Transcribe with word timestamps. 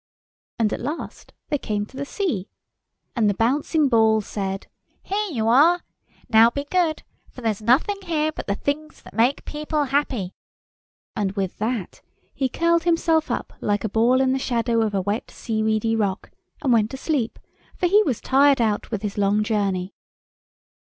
And 0.57 0.73
at 0.73 0.79
last 0.79 1.31
they 1.49 1.59
came 1.59 1.85
to 1.85 1.95
the 1.95 2.05
sea. 2.05 2.49
And 3.15 3.29
the 3.29 3.35
Bouncing 3.35 3.87
Ball 3.87 4.19
said, 4.21 4.65
"Here 5.03 5.27
you 5.29 5.47
are! 5.47 5.81
Now 6.27 6.49
be 6.49 6.63
good, 6.63 7.03
for 7.29 7.41
there's 7.41 7.61
nothing 7.61 7.97
here 8.01 8.31
but 8.31 8.47
the 8.47 8.55
things 8.55 9.03
that 9.03 9.13
make 9.13 9.45
people 9.45 9.83
happy." 9.83 10.33
And 11.15 11.33
with 11.33 11.59
that 11.59 12.01
he 12.33 12.49
curled 12.49 12.83
himself 12.85 13.29
up 13.29 13.53
like 13.61 13.83
a 13.83 13.89
ball 13.89 14.21
in 14.21 14.33
the 14.33 14.39
shadow 14.39 14.81
of 14.81 14.95
a 14.95 15.01
wet 15.01 15.29
sea 15.29 15.61
weedy 15.61 15.95
rock, 15.95 16.31
and 16.63 16.73
went 16.73 16.89
to 16.89 16.97
sleep, 16.97 17.37
for 17.75 17.85
he 17.85 18.01
was 18.01 18.21
tired 18.21 18.59
out 18.59 18.89
with 18.89 19.03
his 19.03 19.19
long 19.19 19.43
journey. 19.43 19.93